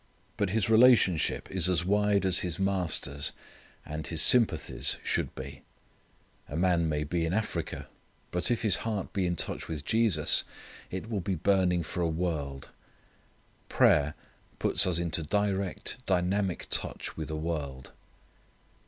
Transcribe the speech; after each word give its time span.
But 0.35 0.49
his 0.49 0.67
relationship 0.67 1.47
is 1.51 1.69
as 1.69 1.85
wide 1.85 2.25
as 2.25 2.39
his 2.39 2.57
Master's 2.57 3.31
and 3.85 4.07
his 4.07 4.19
sympathies 4.19 4.97
should 5.03 5.35
be. 5.35 5.61
A 6.49 6.55
man 6.57 6.89
may 6.89 7.03
be 7.03 7.23
in 7.23 7.35
Africa, 7.35 7.87
but 8.31 8.49
if 8.49 8.63
his 8.63 8.77
heart 8.77 9.13
be 9.13 9.27
in 9.27 9.35
touch 9.35 9.67
with 9.67 9.85
Jesus 9.85 10.43
it 10.89 11.07
will 11.07 11.21
be 11.21 11.35
burning 11.35 11.83
for 11.83 12.01
a 12.01 12.07
world. 12.09 12.69
Prayer 13.69 14.15
puts 14.57 14.87
us 14.87 14.97
into 14.97 15.21
direct 15.21 16.03
dynamic 16.07 16.65
touch 16.71 17.15
with 17.15 17.29
a 17.29 17.35
world. 17.37 17.91